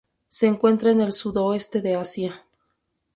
Se 0.29 0.47
encuentra 0.47 0.89
en 0.89 1.01
el 1.01 1.13
sudoeste 1.13 1.79
de 1.83 1.93
Asia. 1.95 2.43